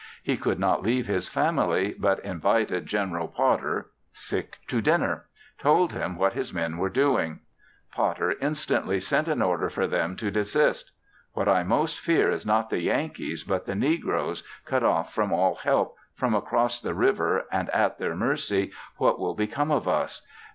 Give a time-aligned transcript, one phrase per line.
[0.23, 3.91] He could not leave his family, but invited General Potter
[4.29, 5.25] to dinner;
[5.59, 7.41] told him what his men were doing.
[7.93, 10.91] Potter instantly sent an order for them to desist.
[11.33, 15.53] What I most fear is not the Yankees, but the negroes, cut off from all
[15.53, 20.25] help from across the river, and at their mercy, what will become of us?